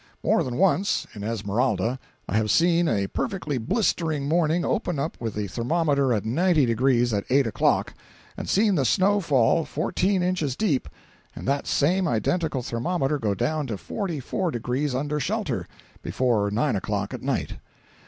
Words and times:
More 0.23 0.41
than 0.41 0.55
once 0.57 1.05
(in 1.13 1.23
Esmeralda) 1.23 1.99
I 2.27 2.35
have 2.35 2.49
seen 2.49 2.87
a 2.87 3.05
perfectly 3.05 3.59
blistering 3.59 4.27
morning 4.27 4.65
open 4.65 4.97
up 4.97 5.15
with 5.21 5.35
the 5.35 5.45
thermometer 5.45 6.11
at 6.11 6.25
ninety 6.25 6.65
degrees 6.65 7.13
at 7.13 7.23
eight 7.29 7.45
o'clock, 7.45 7.93
and 8.35 8.49
seen 8.49 8.73
the 8.73 8.83
snow 8.83 9.19
fall 9.19 9.63
fourteen 9.63 10.23
inches 10.23 10.55
deep 10.55 10.89
and 11.35 11.47
that 11.47 11.67
same 11.67 12.07
identical 12.07 12.63
thermometer 12.63 13.19
go 13.19 13.35
down 13.35 13.67
to 13.67 13.77
forty 13.77 14.19
four 14.19 14.49
degrees 14.49 14.95
under 14.95 15.19
shelter, 15.19 15.67
before 16.01 16.49
nine 16.49 16.75
o'clock 16.75 17.13
at 17.13 17.21
night. 17.21 17.57